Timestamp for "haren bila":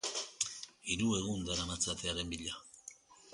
2.13-2.57